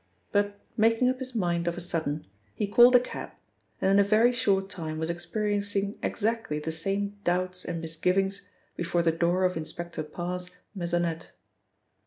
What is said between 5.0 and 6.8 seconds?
experiencing exactly the